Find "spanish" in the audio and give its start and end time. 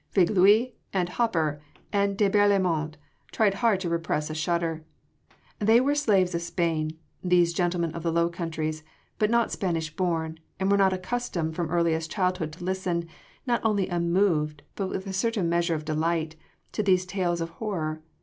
9.51-9.95